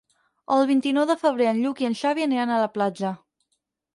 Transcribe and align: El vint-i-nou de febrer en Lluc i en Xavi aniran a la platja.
El 0.53 0.63
vint-i-nou 0.71 1.05
de 1.09 1.17
febrer 1.25 1.49
en 1.51 1.59
Lluc 1.65 1.83
i 1.83 1.87
en 1.89 1.95
Xavi 2.01 2.27
aniran 2.27 2.53
a 2.53 2.59
la 2.65 2.73
platja. 2.79 3.15